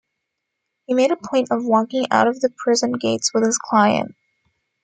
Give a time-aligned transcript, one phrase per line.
[0.87, 4.15] He made a point of walking out of the prison gates with his client.